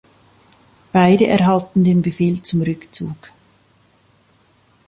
Beide 0.91 1.27
erhalten 1.27 1.83
den 1.83 2.01
Befehl 2.01 2.41
zum 2.41 2.63
Rückzug. 2.63 3.29